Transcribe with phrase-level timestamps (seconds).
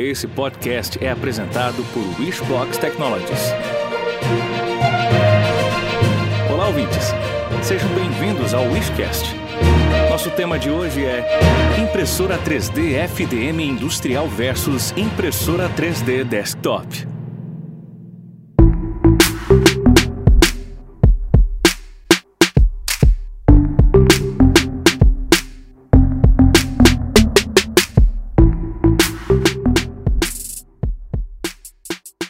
[0.00, 3.52] Esse podcast é apresentado por Wishbox Technologies.
[6.50, 7.12] Olá, ouvintes.
[7.62, 9.36] Sejam bem-vindos ao Wishcast.
[10.08, 11.22] Nosso tema de hoje é
[11.78, 17.09] impressora 3D FDM industrial versus impressora 3D desktop.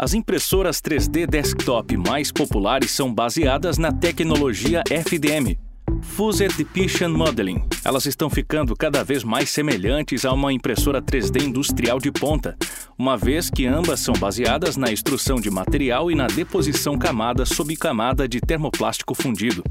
[0.02, 5.58] As impressoras 3D desktop mais populares são baseadas na tecnologia FDM,
[6.00, 7.62] Fused Depiction Modeling.
[7.84, 12.56] Elas estão ficando cada vez mais semelhantes a uma impressora 3D industrial de ponta,
[12.96, 17.76] uma vez que ambas são baseadas na extrusão de material e na deposição camada sob
[17.76, 19.62] camada de termoplástico fundido.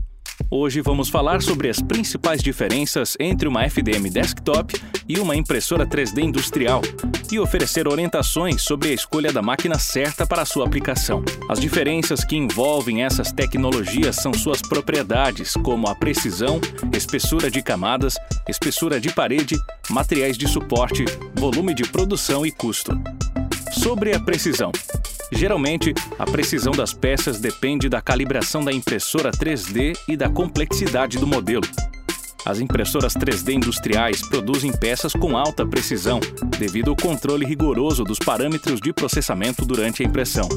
[0.51, 4.73] Hoje vamos falar sobre as principais diferenças entre uma FDM desktop
[5.07, 6.81] e uma impressora 3D industrial
[7.31, 11.23] e oferecer orientações sobre a escolha da máquina certa para a sua aplicação.
[11.47, 16.59] As diferenças que envolvem essas tecnologias são suas propriedades, como a precisão,
[16.97, 18.15] espessura de camadas,
[18.47, 19.55] espessura de parede,
[19.87, 21.05] materiais de suporte,
[21.35, 22.99] volume de produção e custo.
[23.71, 24.71] Sobre a precisão.
[25.31, 31.27] Geralmente, a precisão das peças depende da calibração da impressora 3D e da complexidade do
[31.27, 31.65] modelo.
[32.45, 36.19] As impressoras 3D industriais produzem peças com alta precisão,
[36.57, 40.47] devido ao controle rigoroso dos parâmetros de processamento durante a impressão.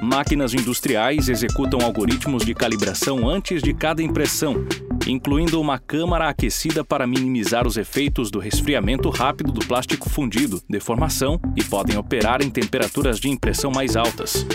[0.00, 4.64] Máquinas industriais executam algoritmos de calibração antes de cada impressão,
[5.06, 11.40] incluindo uma câmara aquecida para minimizar os efeitos do resfriamento rápido do plástico fundido, deformação
[11.56, 14.46] e podem operar em temperaturas de impressão mais altas.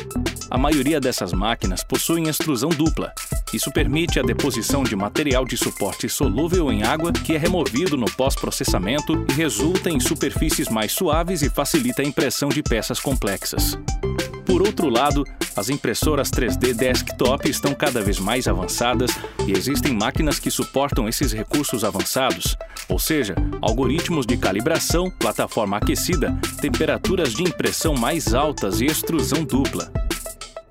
[0.49, 3.11] A maioria dessas máquinas possuem extrusão dupla.
[3.53, 8.05] Isso permite a deposição de material de suporte solúvel em água que é removido no
[8.05, 13.77] pós-processamento e resulta em superfícies mais suaves e facilita a impressão de peças complexas.
[14.45, 15.23] Por outro lado,
[15.55, 19.11] as impressoras 3D desktop estão cada vez mais avançadas
[19.47, 22.57] e existem máquinas que suportam esses recursos avançados,
[22.89, 29.91] ou seja, algoritmos de calibração, plataforma aquecida, temperaturas de impressão mais altas e extrusão dupla.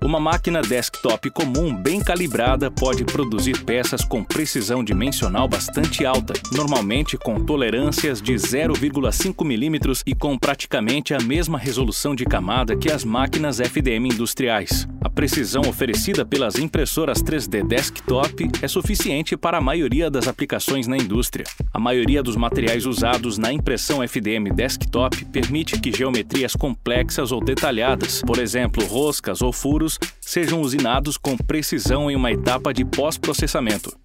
[0.03, 7.17] Uma máquina desktop comum bem calibrada pode produzir peças com precisão dimensional bastante alta, normalmente
[7.17, 13.05] com tolerâncias de 0,5 mm e com praticamente a mesma resolução de camada que as
[13.05, 14.85] máquinas FDM industriais.
[14.99, 20.97] A precisão oferecida pelas impressoras 3D desktop é suficiente para a maioria das aplicações na
[20.97, 21.45] indústria.
[21.73, 28.21] A maioria dos materiais usados na impressão FDM desktop permite que geometrias complexas ou detalhadas,
[28.21, 33.95] por exemplo, roscas ou furos, sejam usinados com precisão em uma etapa de pós-processamento.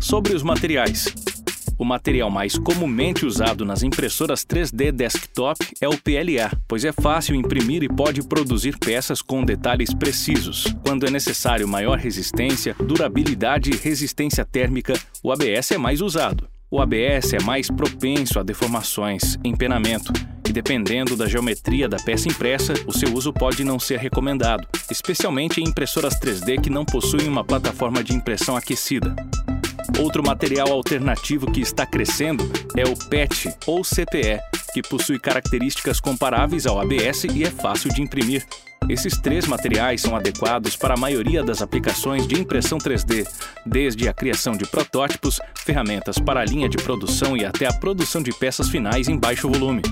[0.00, 1.06] Sobre os materiais.
[1.78, 7.34] O material mais comumente usado nas impressoras 3D desktop é o PLA, pois é fácil
[7.34, 10.74] imprimir e pode produzir peças com detalhes precisos.
[10.82, 16.48] Quando é necessário maior resistência, durabilidade e resistência térmica, o ABS é mais usado.
[16.70, 20.12] O ABS é mais propenso a deformações, empenamento,
[20.48, 25.60] e dependendo da geometria da peça impressa, o seu uso pode não ser recomendado, especialmente
[25.60, 29.14] em impressoras 3D que não possuem uma plataforma de impressão aquecida.
[29.98, 32.44] Outro material alternativo que está crescendo
[32.76, 34.40] é o PET ou CPE,
[34.72, 38.46] que possui características comparáveis ao ABS e é fácil de imprimir.
[38.88, 43.26] Esses três materiais são adequados para a maioria das aplicações de impressão 3D,
[43.64, 48.22] desde a criação de protótipos, ferramentas para a linha de produção e até a produção
[48.22, 49.82] de peças finais em baixo volume.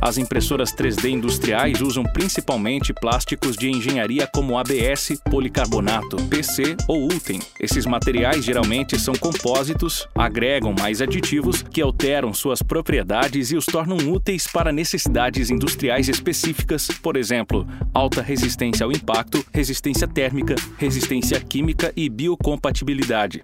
[0.00, 7.40] As impressoras 3D industriais usam principalmente plásticos de engenharia como ABS, policarbonato, PC ou ULTEM.
[7.58, 13.96] Esses materiais geralmente são compósitos, agregam mais aditivos que alteram suas propriedades e os tornam
[14.12, 21.92] úteis para necessidades industriais específicas, por exemplo, alta resistência ao impacto, resistência térmica, resistência química
[21.96, 23.42] e biocompatibilidade.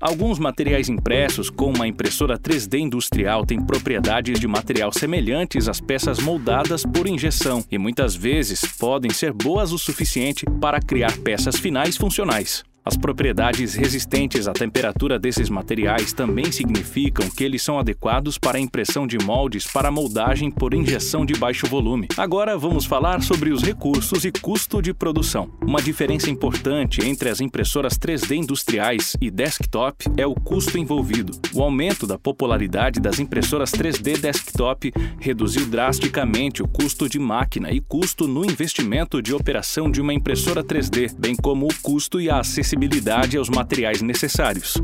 [0.00, 6.20] Alguns materiais impressos com uma impressora 3D industrial têm propriedades de material semelhantes às peças
[6.20, 11.96] moldadas por injeção e muitas vezes podem ser boas o suficiente para criar peças finais
[11.96, 12.67] funcionais.
[12.88, 18.60] As propriedades resistentes à temperatura desses materiais também significam que eles são adequados para a
[18.60, 22.08] impressão de moldes para moldagem por injeção de baixo volume.
[22.16, 25.50] Agora vamos falar sobre os recursos e custo de produção.
[25.60, 31.38] Uma diferença importante entre as impressoras 3D industriais e desktop é o custo envolvido.
[31.52, 37.82] O aumento da popularidade das impressoras 3D desktop reduziu drasticamente o custo de máquina e
[37.82, 42.38] custo no investimento de operação de uma impressora 3D, bem como o custo e a
[42.38, 44.74] acessibilidade acessibilidade aos materiais necessários.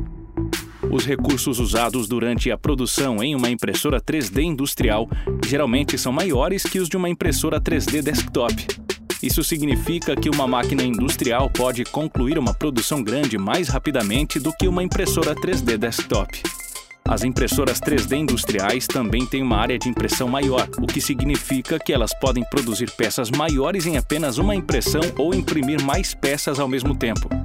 [0.90, 5.08] Os recursos usados durante a produção em uma impressora 3D industrial
[5.46, 8.66] geralmente são maiores que os de uma impressora 3D desktop.
[9.22, 14.68] Isso significa que uma máquina industrial pode concluir uma produção grande mais rapidamente do que
[14.68, 16.42] uma impressora 3D desktop.
[17.06, 21.92] As impressoras 3D industriais também têm uma área de impressão maior, o que significa que
[21.92, 26.94] elas podem produzir peças maiores em apenas uma impressão ou imprimir mais peças ao mesmo
[26.94, 27.43] tempo.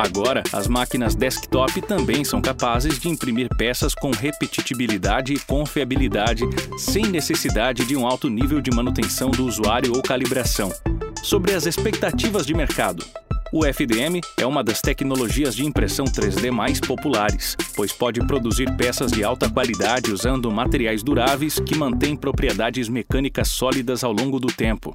[0.00, 6.42] Agora, as máquinas desktop também são capazes de imprimir peças com repetitibilidade e confiabilidade,
[6.78, 10.72] sem necessidade de um alto nível de manutenção do usuário ou calibração.
[11.22, 13.04] Sobre as expectativas de mercado.
[13.52, 19.12] O FDM é uma das tecnologias de impressão 3D mais populares, pois pode produzir peças
[19.12, 24.94] de alta qualidade usando materiais duráveis que mantêm propriedades mecânicas sólidas ao longo do tempo.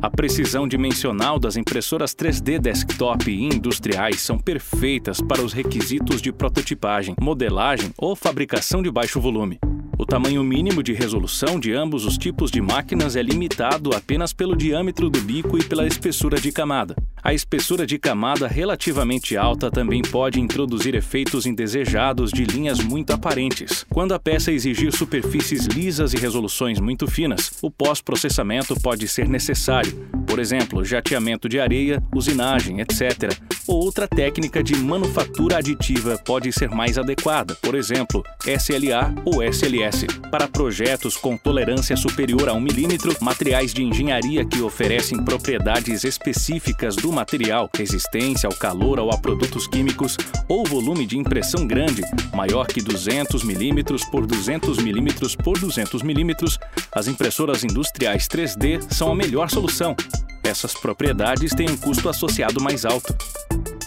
[0.00, 6.30] A precisão dimensional das impressoras 3D desktop e industriais são perfeitas para os requisitos de
[6.30, 9.58] prototipagem, modelagem ou fabricação de baixo volume.
[9.98, 14.54] O tamanho mínimo de resolução de ambos os tipos de máquinas é limitado apenas pelo
[14.54, 16.94] diâmetro do bico e pela espessura de camada.
[17.22, 23.84] A espessura de camada relativamente alta também pode introduzir efeitos indesejados de linhas muito aparentes.
[23.90, 29.92] Quando a peça exigir superfícies lisas e resoluções muito finas, o pós-processamento pode ser necessário,
[30.26, 33.36] por exemplo, jateamento de areia, usinagem, etc.
[33.68, 40.06] Ou outra técnica de manufatura aditiva pode ser mais adequada, por exemplo, SLA ou SLS.
[40.30, 46.96] Para projetos com tolerância superior a 1 milímetro, materiais de engenharia que oferecem propriedades específicas
[46.96, 50.16] do material, resistência ao calor ou a produtos químicos,
[50.48, 52.00] ou volume de impressão grande,
[52.32, 56.58] maior que 200 milímetros por 200 milímetros por 200 milímetros,
[56.90, 59.94] as impressoras industriais 3D são a melhor solução.
[60.42, 63.14] Essas propriedades têm um custo associado mais alto.